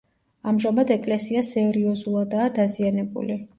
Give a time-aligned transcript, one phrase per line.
[0.51, 3.41] ამჟამად ეკლესია სერიოზულადაა დაზიანებული.